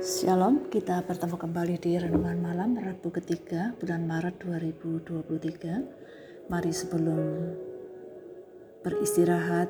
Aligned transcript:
Shalom, 0.00 0.72
kita 0.72 1.04
bertemu 1.04 1.36
kembali 1.36 1.76
di 1.76 1.92
Renungan 2.00 2.40
Malam 2.40 2.72
Rabu 2.72 3.12
ketiga 3.12 3.76
bulan 3.76 4.08
Maret 4.08 4.40
2023. 4.40 6.48
Mari 6.48 6.72
sebelum 6.72 7.20
beristirahat, 8.80 9.68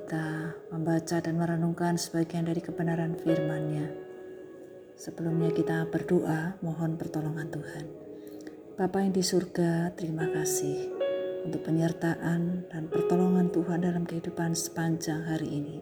kita 0.00 0.56
membaca 0.72 1.20
dan 1.20 1.36
merenungkan 1.36 2.00
sebagian 2.00 2.48
dari 2.48 2.64
kebenaran 2.64 3.20
firman-Nya. 3.20 3.92
Sebelumnya 4.96 5.52
kita 5.52 5.84
berdoa, 5.92 6.56
mohon 6.64 6.96
pertolongan 6.96 7.52
Tuhan. 7.52 7.84
Bapa 8.80 9.04
yang 9.04 9.12
di 9.12 9.20
surga, 9.20 9.92
terima 9.92 10.24
kasih 10.24 10.88
untuk 11.44 11.68
penyertaan 11.68 12.64
dan 12.72 12.88
pertolongan 12.88 13.52
Tuhan 13.52 13.84
dalam 13.84 14.08
kehidupan 14.08 14.56
sepanjang 14.56 15.28
hari 15.28 15.52
ini. 15.52 15.76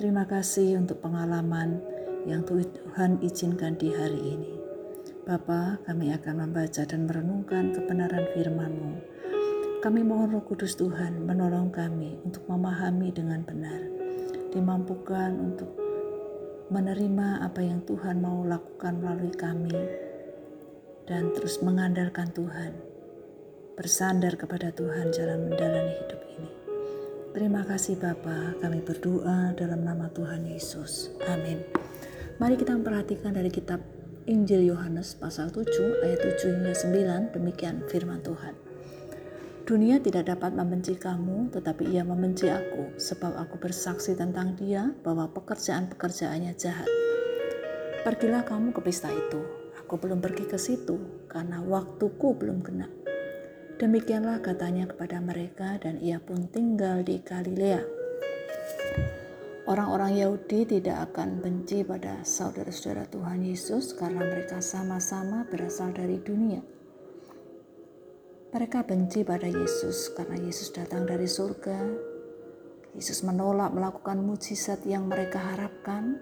Terima 0.00 0.24
kasih 0.24 0.80
untuk 0.80 1.04
pengalaman 1.04 1.99
yang 2.28 2.44
Tuhan 2.44 3.20
izinkan 3.24 3.76
di 3.80 3.92
hari 3.92 4.20
ini. 4.36 4.52
Bapa, 5.24 5.78
kami 5.86 6.10
akan 6.10 6.48
membaca 6.48 6.82
dan 6.82 7.06
merenungkan 7.06 7.70
kebenaran 7.70 8.26
firman-Mu. 8.34 8.92
Kami 9.80 10.00
mohon 10.04 10.36
Roh 10.36 10.44
Kudus 10.44 10.76
Tuhan 10.76 11.24
menolong 11.24 11.72
kami 11.72 12.20
untuk 12.26 12.44
memahami 12.50 13.14
dengan 13.14 13.40
benar, 13.46 13.80
dimampukan 14.52 15.32
untuk 15.40 15.72
menerima 16.68 17.46
apa 17.46 17.64
yang 17.64 17.80
Tuhan 17.88 18.20
mau 18.20 18.44
lakukan 18.44 19.00
melalui 19.00 19.32
kami, 19.32 19.72
dan 21.08 21.32
terus 21.32 21.64
mengandalkan 21.64 22.28
Tuhan, 22.30 22.76
bersandar 23.74 24.36
kepada 24.36 24.68
Tuhan 24.70 25.10
jalan 25.10 25.48
menjalani 25.48 25.94
hidup 25.96 26.20
ini. 26.36 26.50
Terima 27.30 27.62
kasih 27.64 27.96
Bapa, 27.96 28.58
kami 28.60 28.82
berdoa 28.84 29.54
dalam 29.56 29.86
nama 29.86 30.10
Tuhan 30.12 30.44
Yesus. 30.44 31.14
Amin. 31.30 31.62
Mari 32.40 32.56
kita 32.56 32.72
memperhatikan 32.72 33.36
dari 33.36 33.52
kitab 33.52 33.84
Injil 34.24 34.72
Yohanes 34.72 35.12
pasal 35.12 35.52
7 35.52 36.00
ayat 36.00 36.24
7 36.40 36.56
hingga 36.56 36.72
9 36.72 37.36
demikian 37.36 37.84
firman 37.84 38.24
Tuhan. 38.24 38.56
Dunia 39.68 40.00
tidak 40.00 40.32
dapat 40.32 40.56
membenci 40.56 40.96
kamu, 40.96 41.52
tetapi 41.52 41.92
ia 41.92 42.00
membenci 42.00 42.48
aku, 42.48 42.96
sebab 42.96 43.36
aku 43.36 43.60
bersaksi 43.60 44.16
tentang 44.16 44.56
dia 44.56 44.88
bahwa 45.04 45.28
pekerjaan-pekerjaannya 45.36 46.56
jahat. 46.56 46.88
Pergilah 48.08 48.48
kamu 48.48 48.72
ke 48.72 48.80
pesta 48.88 49.12
itu. 49.12 49.44
Aku 49.84 50.00
belum 50.00 50.24
pergi 50.24 50.48
ke 50.48 50.56
situ, 50.56 51.28
karena 51.28 51.60
waktuku 51.60 52.40
belum 52.40 52.64
kena. 52.64 52.88
Demikianlah 53.76 54.40
katanya 54.40 54.88
kepada 54.88 55.20
mereka, 55.20 55.76
dan 55.76 56.00
ia 56.00 56.16
pun 56.24 56.48
tinggal 56.48 57.04
di 57.04 57.20
Galilea 57.20 57.99
Orang-orang 59.70 60.18
Yahudi 60.18 60.66
tidak 60.66 61.14
akan 61.14 61.38
benci 61.38 61.86
pada 61.86 62.26
saudara-saudara 62.26 63.06
Tuhan 63.06 63.46
Yesus 63.46 63.94
karena 63.94 64.26
mereka 64.26 64.58
sama-sama 64.58 65.46
berasal 65.46 65.94
dari 65.94 66.18
dunia. 66.18 66.58
Mereka 68.50 68.82
benci 68.82 69.22
pada 69.22 69.46
Yesus 69.46 70.10
karena 70.18 70.42
Yesus 70.42 70.74
datang 70.74 71.06
dari 71.06 71.30
surga. 71.30 71.86
Yesus 72.98 73.22
menolak 73.22 73.70
melakukan 73.70 74.18
mujizat 74.18 74.82
yang 74.90 75.06
mereka 75.06 75.38
harapkan. 75.38 76.18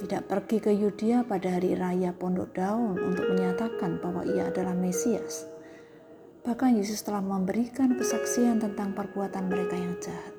Tidak 0.00 0.24
pergi 0.24 0.56
ke 0.56 0.72
Yudea 0.72 1.28
pada 1.28 1.60
hari 1.60 1.76
raya 1.76 2.16
Pondok 2.16 2.56
Daun 2.56 2.96
untuk 2.96 3.36
menyatakan 3.36 4.00
bahwa 4.00 4.24
ia 4.24 4.48
adalah 4.48 4.72
Mesias. 4.72 5.44
Bahkan 6.40 6.80
Yesus 6.80 7.04
telah 7.04 7.20
memberikan 7.20 7.92
kesaksian 8.00 8.64
tentang 8.64 8.96
perbuatan 8.96 9.44
mereka 9.44 9.76
yang 9.76 10.00
jahat 10.00 10.35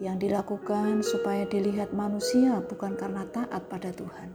yang 0.00 0.16
dilakukan 0.16 1.04
supaya 1.04 1.44
dilihat 1.44 1.92
manusia 1.92 2.62
bukan 2.64 2.96
karena 2.96 3.28
taat 3.28 3.68
pada 3.68 3.92
Tuhan. 3.92 4.32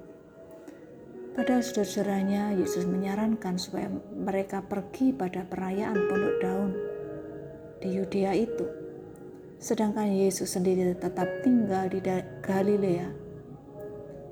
Pada 1.37 1.61
saudara-saudaranya, 1.61 2.57
Yesus 2.57 2.89
menyarankan 2.89 3.61
supaya 3.61 3.93
mereka 4.13 4.65
pergi 4.65 5.13
pada 5.13 5.45
perayaan 5.45 6.09
pondok 6.09 6.35
daun 6.41 6.71
di 7.77 7.93
Yudea 7.93 8.33
itu. 8.33 8.65
Sedangkan 9.61 10.09
Yesus 10.09 10.53
sendiri 10.53 10.97
tetap 10.97 11.29
tinggal 11.45 11.89
di 11.93 12.01
Galilea 12.41 13.09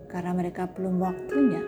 karena 0.09 0.31
mereka 0.33 0.65
belum 0.69 0.97
waktunya. 1.01 1.61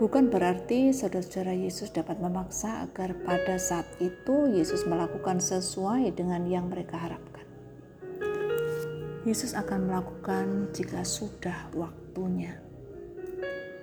Bukan 0.00 0.32
berarti 0.32 0.96
saudara-saudara 0.96 1.52
Yesus 1.52 1.92
dapat 1.92 2.16
memaksa 2.16 2.88
agar 2.88 3.12
pada 3.20 3.60
saat 3.60 3.84
itu 4.00 4.48
Yesus 4.48 4.88
melakukan 4.88 5.36
sesuai 5.36 6.16
dengan 6.16 6.48
yang 6.48 6.72
mereka 6.72 6.96
harapkan. 6.96 7.39
Yesus 9.20 9.52
akan 9.52 9.92
melakukan 9.92 10.72
jika 10.72 11.04
sudah 11.04 11.68
waktunya. 11.76 12.56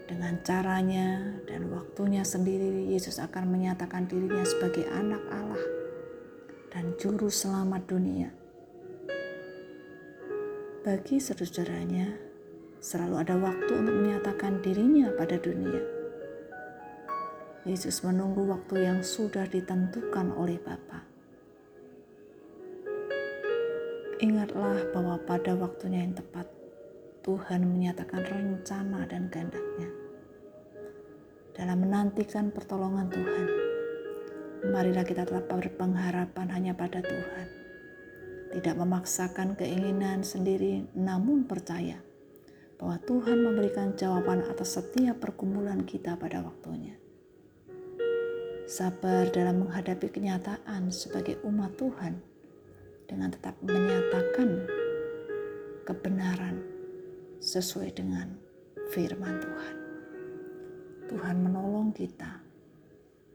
Dengan 0.09 0.41
caranya 0.41 1.37
dan 1.45 1.69
waktunya 1.69 2.25
sendiri, 2.25 2.89
Yesus 2.89 3.21
akan 3.21 3.53
menyatakan 3.53 4.09
dirinya 4.09 4.41
sebagai 4.41 4.89
anak 4.89 5.21
Allah 5.29 5.61
dan 6.73 6.89
juru 6.97 7.29
selamat 7.29 7.85
dunia. 7.85 8.33
Bagi 10.81 11.21
saudaranya, 11.21 12.17
selalu 12.81 13.15
ada 13.21 13.37
waktu 13.37 13.71
untuk 13.77 13.93
menyatakan 13.93 14.57
dirinya 14.65 15.13
pada 15.13 15.37
dunia. 15.37 15.85
Yesus 17.61 18.01
menunggu 18.01 18.41
waktu 18.49 18.89
yang 18.89 19.05
sudah 19.05 19.45
ditentukan 19.45 20.33
oleh 20.33 20.57
Bapa. 20.57 21.16
Ingatlah 24.17 24.81
bahwa 24.97 25.21
pada 25.29 25.53
waktunya 25.53 26.01
yang 26.01 26.17
tepat, 26.17 26.49
Tuhan 27.21 27.69
menyatakan 27.69 28.25
rencana 28.25 29.05
dan 29.05 29.29
kehendaknya. 29.29 29.93
Dalam 31.53 31.85
menantikan 31.85 32.49
pertolongan 32.49 33.13
Tuhan, 33.13 33.45
marilah 34.73 35.05
kita 35.05 35.21
tetap 35.21 35.45
berpengharapan 35.45 36.49
hanya 36.49 36.73
pada 36.73 37.05
Tuhan. 37.05 37.47
Tidak 38.57 38.73
memaksakan 38.73 39.53
keinginan 39.53 40.25
sendiri, 40.25 40.89
namun 40.97 41.45
percaya 41.45 42.01
bahwa 42.81 42.97
Tuhan 43.05 43.37
memberikan 43.37 43.93
jawaban 43.93 44.49
atas 44.49 44.81
setiap 44.81 45.21
pergumulan 45.21 45.85
kita 45.85 46.17
pada 46.17 46.41
waktunya. 46.41 46.97
Sabar 48.65 49.29
dalam 49.29 49.61
menghadapi 49.61 50.09
kenyataan 50.09 50.89
sebagai 50.89 51.37
umat 51.45 51.77
Tuhan 51.77 52.36
dengan 53.17 53.33
tetap 53.33 53.57
menyatakan 53.65 54.49
kebenaran 55.89 56.61
sesuai 57.41 57.89
dengan 57.97 58.37
firman 58.93 59.41
Tuhan. 59.41 59.75
Tuhan 61.09 61.41
menolong 61.41 61.97
kita 61.97 62.45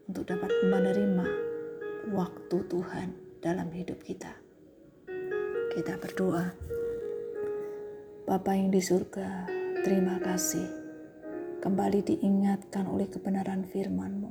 untuk 0.06 0.30
dapat 0.30 0.54
menerima 0.70 1.26
waktu 2.14 2.56
Tuhan 2.70 3.08
dalam 3.42 3.74
hidup 3.74 3.98
kita. 4.06 4.30
Kita 5.74 5.98
berdoa. 5.98 6.46
Bapa 8.22 8.54
yang 8.54 8.70
di 8.70 8.78
surga, 8.78 9.50
terima 9.82 10.22
kasih 10.22 10.70
kembali 11.58 12.06
diingatkan 12.06 12.86
oleh 12.86 13.10
kebenaran 13.10 13.66
firman-Mu 13.66 14.30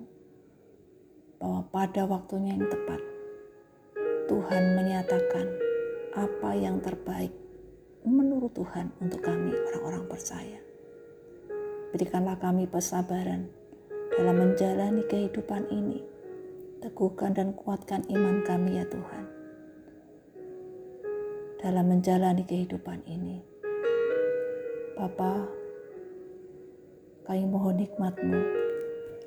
bahwa 1.44 1.68
pada 1.76 2.08
waktunya 2.08 2.56
yang 2.56 2.72
tepat 2.72 3.11
Tuhan 4.32 4.80
menyatakan 4.80 5.44
apa 6.16 6.56
yang 6.56 6.80
terbaik 6.80 7.36
menurut 8.08 8.56
Tuhan 8.56 8.88
untuk 9.04 9.20
kami 9.20 9.52
orang-orang 9.52 10.08
percaya. 10.08 10.56
Berikanlah 11.92 12.40
kami 12.40 12.64
kesabaran 12.72 13.52
dalam 14.16 14.40
menjalani 14.40 15.04
kehidupan 15.12 15.68
ini. 15.68 16.00
Teguhkan 16.80 17.36
dan 17.36 17.52
kuatkan 17.60 18.08
iman 18.08 18.40
kami 18.48 18.80
ya 18.80 18.88
Tuhan. 18.88 19.28
Dalam 21.60 21.92
menjalani 21.92 22.48
kehidupan 22.48 23.04
ini. 23.12 23.44
Bapa, 24.96 25.44
kami 27.28 27.44
mohon 27.52 27.84
hikmat-Mu 27.84 28.42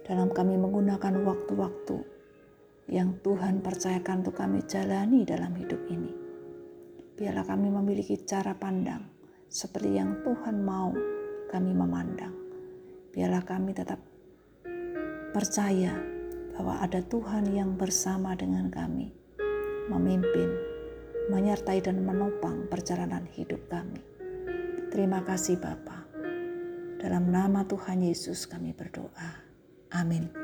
dalam 0.09 0.33
kami 0.33 0.57
menggunakan 0.57 1.29
waktu-waktu 1.29 2.14
yang 2.89 3.17
Tuhan 3.25 3.65
percayakan 3.65 4.27
untuk 4.27 4.37
kami 4.37 4.61
jalani 4.69 5.25
dalam 5.25 5.57
hidup 5.57 5.81
ini. 5.89 6.13
Biarlah 7.15 7.47
kami 7.47 7.71
memiliki 7.71 8.19
cara 8.27 8.53
pandang 8.59 9.07
seperti 9.49 9.97
yang 9.97 10.21
Tuhan 10.27 10.67
mau 10.67 10.91
kami 11.49 11.71
memandang. 11.71 12.35
Biarlah 13.15 13.47
kami 13.47 13.71
tetap 13.71 14.03
percaya 15.31 15.95
bahwa 16.55 16.83
ada 16.83 16.99
Tuhan 17.03 17.51
yang 17.55 17.79
bersama 17.79 18.35
dengan 18.35 18.71
kami, 18.71 19.15
memimpin, 19.91 20.51
menyertai 21.31 21.83
dan 21.83 22.03
menopang 22.03 22.67
perjalanan 22.67 23.27
hidup 23.33 23.63
kami. 23.71 24.03
Terima 24.91 25.23
kasih 25.23 25.59
Bapa. 25.59 26.07
Dalam 26.99 27.31
nama 27.31 27.67
Tuhan 27.67 28.03
Yesus 28.03 28.47
kami 28.47 28.75
berdoa. 28.75 29.43
Amin. 29.95 30.44